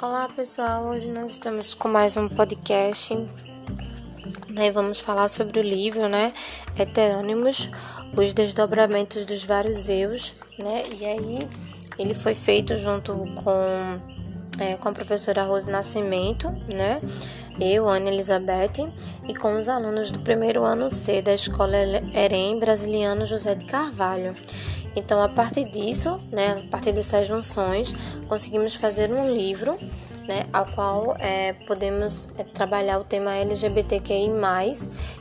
[0.00, 3.18] Olá pessoal, hoje nós estamos com mais um podcast.
[4.48, 6.30] Né, vamos falar sobre o livro, né,
[6.78, 7.68] Heterônimos,
[8.16, 11.48] os desdobramentos dos vários eus, né, e aí
[11.98, 14.00] ele foi feito junto com,
[14.60, 17.00] é, com a professora Rose Nascimento, né,
[17.60, 18.92] eu, Ana Elizabeth,
[19.28, 21.76] e com os alunos do primeiro ano C da Escola
[22.14, 24.36] Erem Brasiliano José de Carvalho.
[24.98, 27.94] Então, a partir disso, né, a partir dessas junções,
[28.28, 29.78] conseguimos fazer um livro,
[30.26, 34.28] né, ao qual é, podemos é, trabalhar o tema LGBTQI+,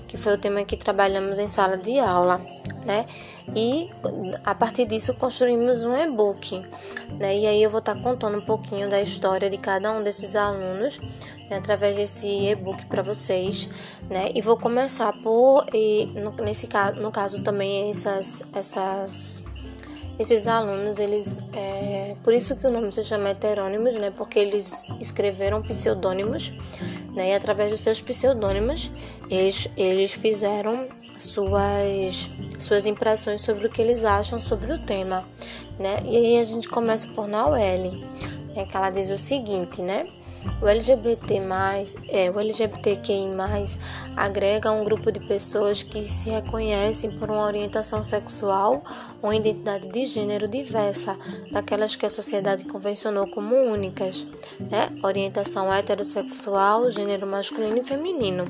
[0.07, 2.41] que foi o tema que trabalhamos em sala de aula,
[2.83, 3.05] né,
[3.55, 3.89] e
[4.43, 6.65] a partir disso construímos um e-book,
[7.11, 10.35] né, e aí eu vou estar contando um pouquinho da história de cada um desses
[10.35, 10.99] alunos,
[11.49, 13.69] né, através desse e-book para vocês,
[14.09, 19.46] né, e vou começar por, e, no, nesse caso, no caso também essas, essas
[20.19, 24.11] esses alunos, eles, é, por isso que o nome se chama heterônimos, né?
[24.11, 26.51] Porque eles escreveram pseudônimos,
[27.13, 27.29] né?
[27.29, 28.89] E através dos seus pseudônimos,
[29.29, 30.87] eles, eles fizeram
[31.19, 35.23] suas suas impressões sobre o que eles acham sobre o tema,
[35.77, 35.97] né?
[36.03, 38.03] E aí a gente começa por Noelle,
[38.55, 38.65] né?
[38.65, 40.07] Que ela diz o seguinte, né?
[40.61, 41.41] O LGBT+,
[42.09, 43.27] é, o LGBTQI+,
[44.15, 48.83] agrega um grupo de pessoas que se reconhecem por uma orientação sexual
[49.21, 51.17] ou identidade de gênero diversa
[51.51, 54.25] daquelas que a sociedade convencionou como únicas,
[54.59, 54.89] né?
[55.03, 58.45] Orientação heterossexual, gênero masculino e feminino.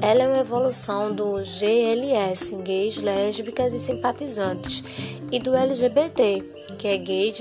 [0.00, 4.82] Ela é uma evolução do GLS, gays, lésbicas e simpatizantes,
[5.30, 7.40] e do LGBT, que é gays,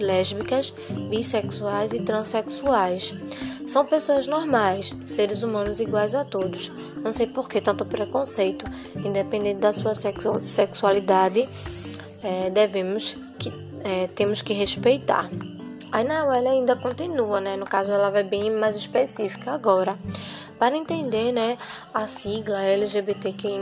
[0.00, 0.74] lésbicas,
[1.08, 3.14] bissexuais e transexuais.
[3.64, 6.72] São pessoas normais, seres humanos iguais a todos.
[6.96, 8.66] Não sei por que tanto preconceito,
[8.96, 11.48] independente da sua sexualidade,
[12.24, 13.52] é, devemos que
[13.84, 15.30] é, temos que respeitar.
[15.92, 17.56] Aí não, ela ainda continua, né?
[17.56, 19.96] No caso, ela vai bem mais específica agora.
[20.58, 21.56] Para entender né,
[21.94, 23.60] a sigla LGBTQI,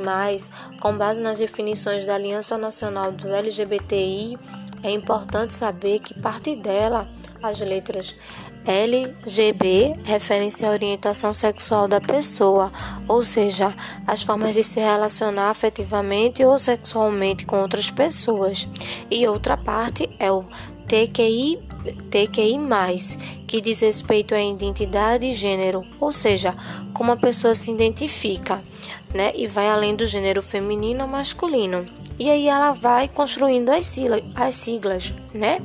[0.80, 4.38] com base nas definições da Aliança Nacional do LGBTI,
[4.82, 7.08] é importante saber que parte dela,
[7.42, 8.14] as letras
[8.64, 12.70] LGB, referem-se à orientação sexual da pessoa,
[13.08, 13.74] ou seja,
[14.06, 18.68] as formas de se relacionar afetivamente ou sexualmente com outras pessoas.
[19.10, 20.44] E outra parte é o
[20.86, 21.58] TQI,
[22.10, 22.58] TQI+,
[23.46, 26.54] que diz respeito à identidade e gênero, ou seja,
[26.92, 28.62] como a pessoa se identifica,
[29.14, 29.32] né?
[29.34, 31.99] E vai além do gênero feminino ou masculino.
[32.20, 35.58] E aí ela vai construindo as, siglas, as siglas, né?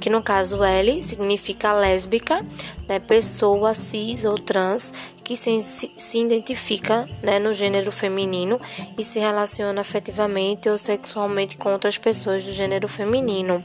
[0.00, 2.44] Que no caso L significa lésbica,
[2.88, 2.98] né?
[2.98, 8.60] pessoa cis ou trans que se, se identifica né, no gênero feminino
[8.98, 13.64] e se relaciona afetivamente ou sexualmente com outras pessoas do gênero feminino.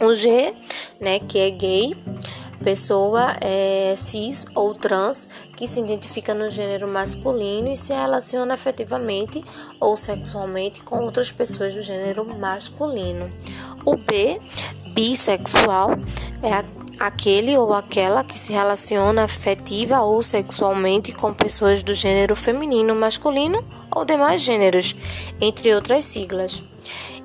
[0.00, 0.54] O G,
[0.98, 1.94] né, que é gay,
[2.64, 9.44] pessoa é, cis ou trans que se identifica no gênero masculino e se relaciona afetivamente
[9.78, 13.30] ou sexualmente com outras pessoas do gênero masculino.
[13.84, 14.40] O B,
[14.94, 15.90] bissexual,
[16.42, 16.64] é
[16.98, 23.62] aquele ou aquela que se relaciona afetiva ou sexualmente com pessoas do gênero feminino, masculino
[23.90, 24.96] ou demais gêneros,
[25.40, 26.62] entre outras siglas.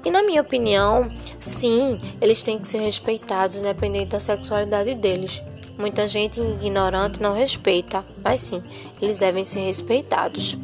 [0.04, 5.42] E na minha opinião, sim, eles têm que ser respeitados independente da sexualidade deles.
[5.78, 8.64] Muita gente ignorante não respeita, mas sim,
[9.02, 10.58] eles devem ser respeitados.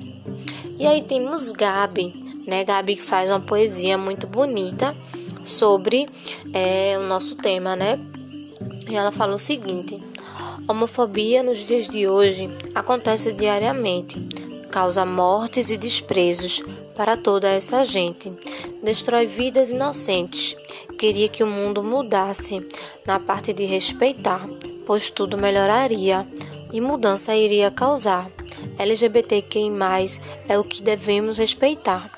[0.77, 2.13] E aí temos Gabi,
[2.45, 2.63] né?
[2.63, 4.95] Gabi que faz uma poesia muito bonita
[5.43, 6.07] sobre
[6.53, 7.99] é, o nosso tema, né?
[8.89, 10.01] E ela fala o seguinte:
[10.67, 14.19] homofobia nos dias de hoje acontece diariamente,
[14.69, 16.61] causa mortes e desprezos,
[16.95, 18.31] para toda essa gente.
[18.85, 20.55] Destrói vidas inocentes.
[20.99, 22.63] Queria que o mundo mudasse
[23.03, 24.47] na parte de respeitar,
[24.85, 26.25] pois tudo melhoraria
[26.71, 28.29] e mudança iria causar.
[28.77, 29.71] LGBTQI+,
[30.47, 32.11] é o que devemos respeitar.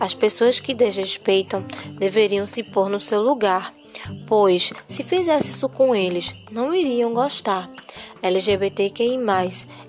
[0.00, 1.62] As pessoas que desrespeitam
[1.98, 3.74] deveriam se pôr no seu lugar,
[4.26, 7.70] pois se fizesse isso com eles, não iriam gostar.
[8.22, 9.18] LGBTQI+,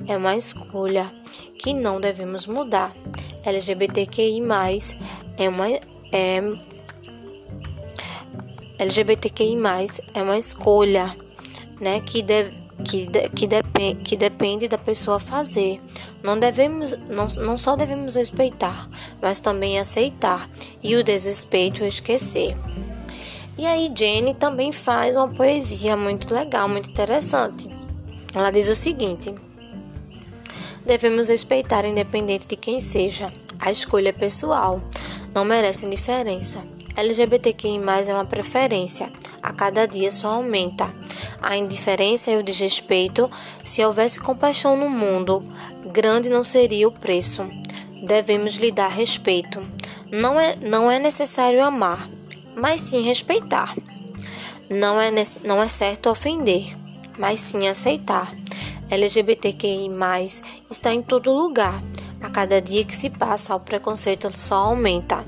[0.06, 1.16] é uma escolha
[1.58, 2.94] que não devemos mudar.
[3.46, 4.42] LGBTQI+,
[5.38, 6.42] é uma é,
[8.80, 9.58] LGBTQI+,
[10.14, 11.16] é uma escolha,
[11.80, 15.82] né, que deve que, de, que, depend, que depende da pessoa fazer.
[16.22, 18.90] Não devemos não, não só devemos respeitar,
[19.22, 20.50] mas também aceitar
[20.84, 22.56] e o desrespeito esquecer.
[23.58, 27.70] E aí Jenny também faz uma poesia muito legal, muito interessante.
[28.34, 29.34] Ela diz o seguinte:
[30.86, 33.32] Devemos respeitar, independente de quem seja.
[33.58, 34.82] A escolha é pessoal,
[35.36, 36.64] não merece indiferença.
[36.96, 39.12] LGBTQI+, é uma preferência.
[39.44, 40.90] a cada dia só aumenta.
[41.42, 43.30] A indiferença e o desrespeito,
[43.64, 45.44] se houvesse compaixão no mundo,
[45.86, 47.46] grande não seria o preço.
[48.02, 49.62] Devemos lhe dar respeito.
[50.10, 52.10] Não é, não é necessário amar,
[52.56, 53.76] mas sim respeitar.
[54.70, 55.12] Não é,
[55.44, 56.76] não é certo ofender,
[57.20, 58.34] mas sim aceitar.
[58.90, 59.90] LGBTQI+,
[60.72, 61.84] está em todo lugar.
[62.26, 65.24] A cada dia que se passa, o preconceito só aumenta.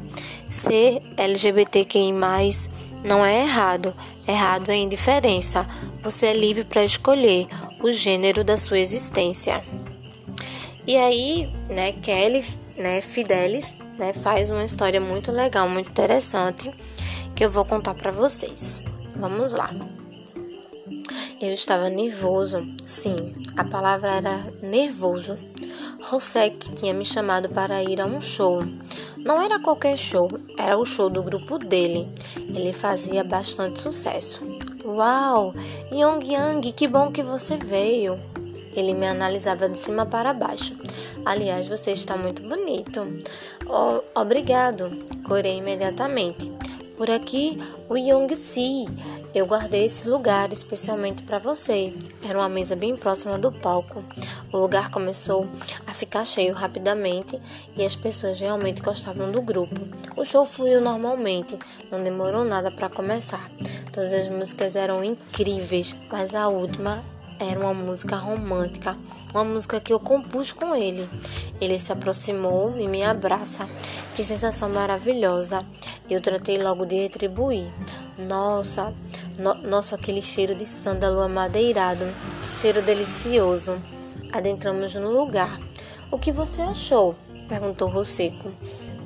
[0.50, 2.12] Ser LGBTQI+,
[3.04, 3.94] não é errado.
[4.28, 5.64] Errado é indiferença.
[6.02, 7.46] Você é livre para escolher
[7.84, 9.64] o gênero da sua existência.
[10.88, 12.44] E aí, né, Kelly,
[12.76, 16.72] né, Fidelis, né, faz uma história muito legal, muito interessante,
[17.36, 18.84] que eu vou contar para vocês.
[19.16, 19.70] Vamos lá.
[21.40, 22.68] Eu estava nervoso.
[22.88, 25.38] Sim, a palavra era nervoso.
[26.10, 28.64] Rosek tinha me chamado para ir a um show.
[29.18, 32.08] Não era qualquer show, era o show do grupo dele.
[32.38, 34.40] Ele fazia bastante sucesso.
[34.86, 35.54] Uau!
[35.92, 38.18] Yong Yang, que bom que você veio.
[38.74, 40.78] Ele me analisava de cima para baixo.
[41.26, 43.06] Aliás, você está muito bonito.
[43.68, 44.90] Oh, obrigado,
[45.28, 46.50] corei imediatamente.
[46.96, 47.58] Por aqui,
[47.90, 48.86] o Yongsi.
[49.34, 51.94] Eu guardei esse lugar especialmente para você.
[52.28, 54.04] Era uma mesa bem próxima do palco.
[54.52, 55.48] O lugar começou
[55.86, 57.40] a ficar cheio rapidamente
[57.76, 59.82] e as pessoas realmente gostavam do grupo.
[60.16, 61.58] O show fluiu normalmente,
[61.92, 63.52] não demorou nada para começar.
[63.92, 67.04] Todas as músicas eram incríveis, mas a última
[67.40, 68.98] era uma música romântica,
[69.32, 71.08] uma música que eu compus com ele.
[71.62, 73.70] Ele se aproximou e me abraça.
[74.16, 75.64] Que sensação maravilhosa!
[76.10, 77.72] Eu tratei logo de retribuir.
[78.18, 78.92] Nossa,
[79.38, 82.06] no, nossa, aquele cheiro de sândalo amadeirado,
[82.60, 83.80] cheiro delicioso.
[84.32, 85.60] Adentramos no lugar.
[86.12, 87.16] O que você achou?
[87.48, 88.52] perguntou Rosseco.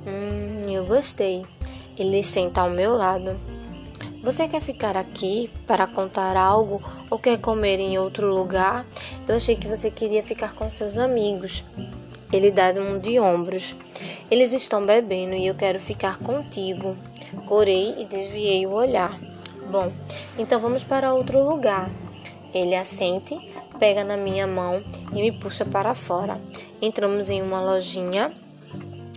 [0.08, 1.46] Hum, eu gostei.
[1.98, 3.38] Ele senta ao meu lado.
[4.24, 8.86] Você quer ficar aqui para contar algo ou quer comer em outro lugar?
[9.28, 11.64] Eu achei que você queria ficar com seus amigos.
[12.32, 13.76] Ele dá um de ombros.
[14.30, 16.96] Eles estão bebendo e eu quero ficar contigo.
[17.48, 19.31] Corei e desviei o olhar.
[19.72, 19.90] Bom,
[20.38, 21.90] então vamos para outro lugar.
[22.54, 23.40] Ele assente,
[23.80, 24.84] pega na minha mão
[25.14, 26.38] e me puxa para fora.
[26.82, 28.34] Entramos em uma lojinha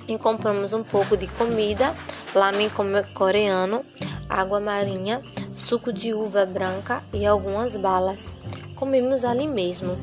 [0.06, 1.92] e compramos um pouco de comida,
[2.32, 2.70] lamen
[3.14, 3.84] coreano,
[4.28, 5.20] água marinha,
[5.56, 8.36] suco de uva branca e algumas balas.
[8.76, 9.98] Comemos ali mesmo.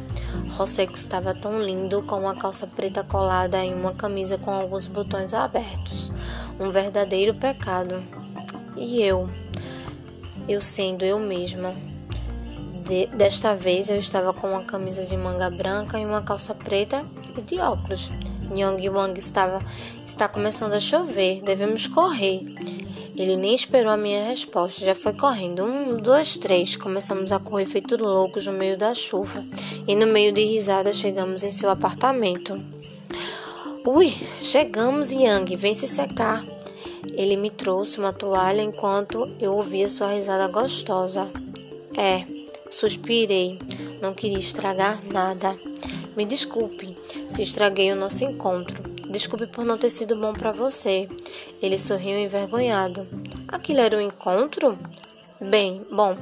[0.50, 5.33] Rossex estava tão lindo com uma calça preta colada e uma camisa com alguns botões
[5.33, 6.12] abertos.
[6.59, 8.03] Um verdadeiro pecado.
[8.75, 9.30] E eu?
[10.51, 11.74] Eu sendo eu mesma.
[12.86, 17.06] De, desta vez eu estava com uma camisa de manga branca e uma calça preta
[17.38, 18.12] e de óculos.
[18.53, 19.63] Nyong Wang estava
[20.06, 22.44] está começando a chover, devemos correr.
[23.15, 25.63] Ele nem esperou a minha resposta, já foi correndo.
[25.63, 26.75] Um, dois, três.
[26.75, 29.45] Começamos a correr feito loucos no meio da chuva.
[29.88, 32.62] E no meio de risadas chegamos em seu apartamento.
[33.86, 36.44] Ui, chegamos, Yang, vem se secar.
[37.13, 41.30] Ele me trouxe uma toalha enquanto eu ouvia sua risada gostosa.
[41.98, 42.25] É,
[42.69, 43.59] suspirei.
[44.01, 45.57] Não queria estragar nada.
[46.15, 46.98] Me desculpe
[47.31, 48.83] se estraguei o nosso encontro.
[49.09, 51.08] Desculpe por não ter sido bom para você.
[51.62, 53.08] Ele sorriu envergonhado.
[53.48, 54.77] Aquilo era um encontro?
[55.41, 56.15] Bem, bom,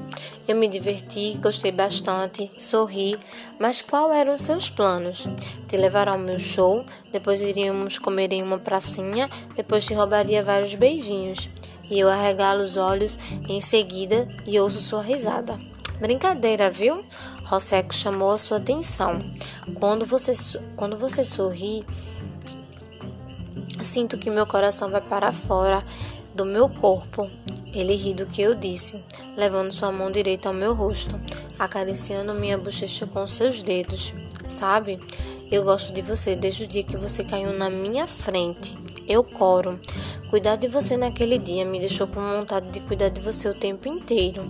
[0.48, 3.20] eu me diverti, gostei bastante, sorri,
[3.60, 5.28] mas qual eram seus planos?
[5.68, 10.74] Te levar ao meu show, depois iríamos comer em uma pracinha, depois te roubaria vários
[10.74, 11.50] beijinhos.
[11.92, 15.60] E eu arregalo os olhos em seguida e ouço sua risada.
[16.00, 17.04] Brincadeira, viu?
[17.44, 19.22] Rosseco chamou a sua atenção.
[19.76, 20.32] Quando você,
[20.78, 21.86] quando você sorri,
[23.82, 25.84] sinto que meu coração vai para fora
[26.40, 27.30] do meu corpo.
[27.74, 29.04] Ele ri do que eu disse,
[29.36, 31.20] levando sua mão direita ao meu rosto,
[31.60, 34.14] acariciando minha bochecha com seus dedos.
[34.48, 35.02] Sabe,
[35.52, 38.74] eu gosto de você desde o dia que você caiu na minha frente.
[39.06, 39.78] Eu coro.
[40.30, 43.90] Cuidar de você naquele dia me deixou com vontade de cuidar de você o tempo
[43.90, 44.50] inteiro.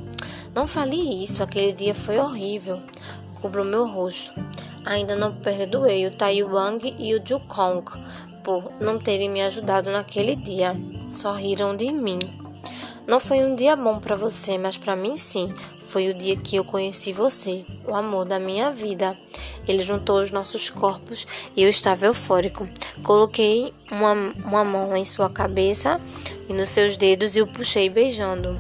[0.54, 2.80] Não fale isso, aquele dia foi horrível.
[3.42, 4.32] Cubro meu rosto.
[4.86, 7.84] Ainda não perdoei o Tai Wang e o Ju Kong
[8.44, 10.76] por não terem me ajudado naquele dia.
[11.10, 12.20] Só riram de mim.
[13.08, 15.54] Não foi um dia bom para você, mas para mim sim.
[15.88, 19.18] Foi o dia que eu conheci você, o amor da minha vida.
[19.68, 21.26] Ele juntou os nossos corpos
[21.56, 22.70] e eu estava eufórico.
[23.04, 24.14] Coloquei uma,
[24.46, 26.00] uma mão em sua cabeça
[26.48, 28.60] e nos seus dedos e o puxei beijando.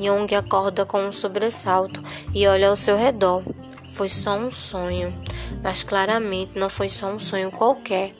[0.00, 2.00] Young acorda com um sobressalto
[2.32, 3.42] e olha ao seu redor.
[3.90, 5.12] Foi só um sonho,
[5.60, 8.14] mas claramente não foi só um sonho qualquer.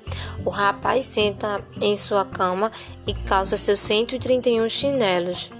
[0.48, 2.72] O rapaz senta em sua cama
[3.06, 5.50] e calça seus 131 chinelos.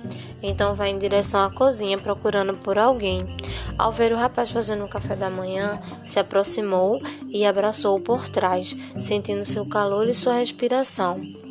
[0.43, 3.37] então vai em direção à cozinha procurando por alguém.
[3.77, 8.75] Ao ver o rapaz fazendo o café da manhã, se aproximou e abraçou-o por trás,
[8.99, 11.48] sentindo seu calor e sua respiração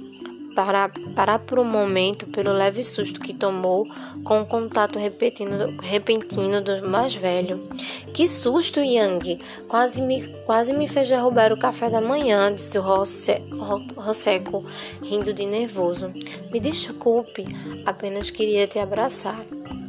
[0.58, 3.88] parar, parar por um momento pelo leve susto que tomou
[4.24, 7.70] com o contato repentino, repentino do mais velho.
[8.12, 9.40] Que susto, Yang!
[9.68, 14.66] Quase me, quase me fez derrubar o café da manhã, disse Rosseco,
[15.04, 16.12] rindo de nervoso.
[16.52, 17.46] Me desculpe,
[17.86, 19.40] apenas queria te abraçar.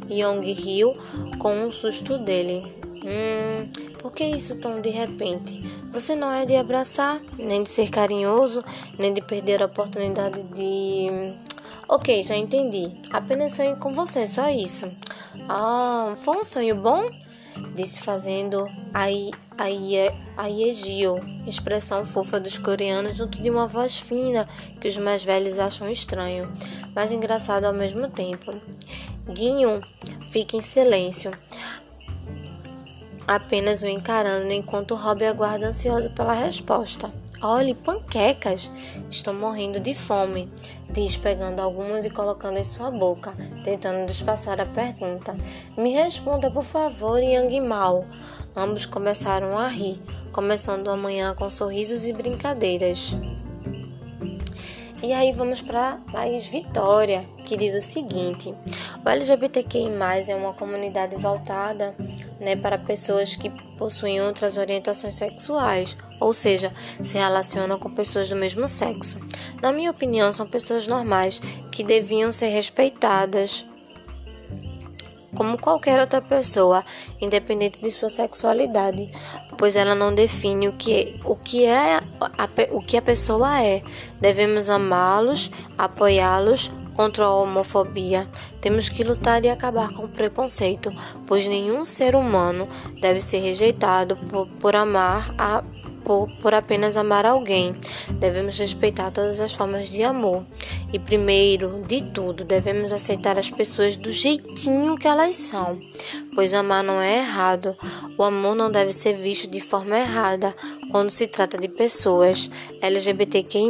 [0.07, 0.95] Young riu
[1.39, 2.63] com um susto dele.
[3.03, 5.63] Hum, por que isso tão de repente?
[5.91, 8.63] Você não é de abraçar, nem de ser carinhoso,
[8.97, 11.33] nem de perder a oportunidade de.
[11.87, 12.91] Ok, já entendi.
[13.11, 14.91] Apenas sonho com você, só isso.
[15.47, 17.09] Ah, foi um sonho bom?
[17.75, 19.09] Disse fazendo a
[20.47, 24.47] Iegio, expressão fofa dos coreanos, junto de uma voz fina
[24.79, 26.53] que os mais velhos acham estranho,
[26.95, 28.53] mas engraçado ao mesmo tempo.
[29.27, 29.81] Guinho
[30.31, 31.31] fica em silêncio
[33.29, 37.13] apenas o encarando enquanto Rob aguarda ansioso pela resposta.
[37.43, 38.71] Olhe, panquecas!
[39.07, 40.51] Estou morrendo de fome,
[40.89, 43.31] diz, pegando algumas e colocando em sua boca,
[43.63, 45.37] tentando disfarçar a pergunta.
[45.77, 48.03] Me responda, por favor, Yang Mao.
[48.55, 53.15] Ambos começaram a rir, começando a manhã com sorrisos e brincadeiras.
[55.03, 58.55] E aí vamos para Laís Vitória, que diz o seguinte:
[59.05, 59.87] o LGBTQI+,
[60.29, 61.95] é uma comunidade voltada
[62.39, 68.35] né, para pessoas que possuem outras orientações sexuais, ou seja, se relacionam com pessoas do
[68.35, 69.19] mesmo sexo.
[69.61, 71.39] Na minha opinião, são pessoas normais
[71.71, 73.65] que deviam ser respeitadas
[75.35, 76.83] como qualquer outra pessoa,
[77.21, 79.09] independente de sua sexualidade,
[79.57, 83.83] pois ela não define o que, o que é a, o que a pessoa é.
[84.19, 88.27] Devemos amá-los, apoiá-los, contra a homofobia.
[88.59, 90.93] Temos que lutar e acabar com o preconceito,
[91.25, 92.67] pois nenhum ser humano
[92.99, 95.63] deve ser rejeitado por, por amar a
[96.03, 97.75] por, por, apenas amar alguém.
[98.19, 100.43] Devemos respeitar todas as formas de amor.
[100.91, 105.79] E primeiro de tudo, devemos aceitar as pessoas do jeitinho que elas são,
[106.33, 107.77] pois amar não é errado.
[108.17, 110.53] O amor não deve ser visto de forma errada
[110.91, 112.49] quando se trata de pessoas
[112.81, 113.69] LGBTQI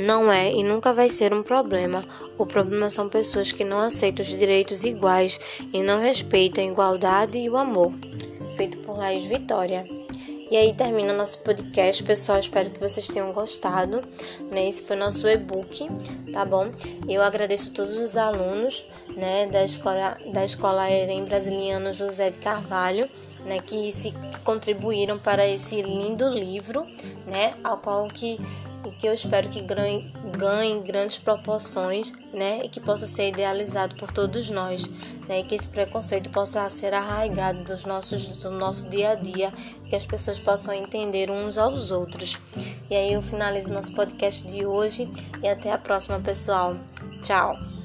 [0.00, 2.04] não é e nunca vai ser um problema.
[2.38, 5.38] O problema são pessoas que não aceitam os direitos iguais
[5.72, 7.92] e não respeitam a igualdade e o amor.
[8.56, 9.86] Feito por Laís Vitória.
[10.50, 12.40] E aí termina nosso podcast, pessoal.
[12.40, 14.02] Espero que vocês tenham gostado.
[14.50, 14.68] Né?
[14.68, 15.88] Esse foi nosso e-book,
[16.32, 16.70] tá bom?
[17.08, 23.08] Eu agradeço todos os alunos né, da escola da escola Erem Brasilianos José de Carvalho.
[23.44, 24.12] Né, que se
[24.44, 26.84] contribuíram para esse lindo livro,
[27.26, 28.36] né, ao qual que
[28.84, 33.96] e que eu espero que ganhe, ganhe grandes proporções, né, e que possa ser idealizado
[33.96, 34.86] por todos nós,
[35.28, 39.52] né, e que esse preconceito possa ser arraigado dos nossos, do nosso dia a dia,
[39.88, 42.38] que as pessoas possam entender uns aos outros.
[42.88, 45.10] E aí eu finalizo nosso podcast de hoje
[45.42, 46.76] e até a próxima, pessoal.
[47.22, 47.79] Tchau.